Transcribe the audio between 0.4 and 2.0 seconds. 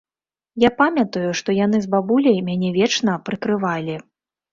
Я памятаю, што яны з